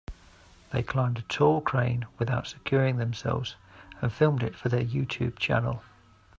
They 0.71 0.81
climbed 0.81 1.19
a 1.19 1.21
tall 1.21 1.61
crane 1.61 2.07
without 2.17 2.47
securing 2.47 2.97
themselves 2.97 3.55
and 4.01 4.11
filmed 4.11 4.41
it 4.41 4.55
for 4.55 4.67
their 4.67 4.83
YouTube 4.83 5.37
channel. 5.37 5.83